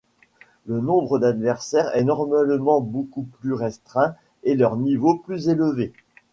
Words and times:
Le 0.65 0.79
nombre 0.81 1.19
d'adversaires 1.19 1.95
est 1.95 2.03
normalement 2.03 2.81
beaucoup 2.81 3.21
plus 3.39 3.53
restreint 3.53 4.15
et 4.41 4.55
leur 4.55 4.75
niveau 4.75 5.13
plus 5.15 5.47
élevé. 5.47 5.93